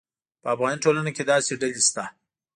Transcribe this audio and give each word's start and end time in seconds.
په 0.41 0.47
افغاني 0.53 0.77
ټولنه 0.83 1.11
کې 1.15 1.23
داسې 1.31 1.51
ډلې 1.61 1.81
شته. 1.87 2.03